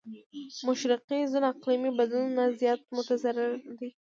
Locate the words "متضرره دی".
2.95-3.89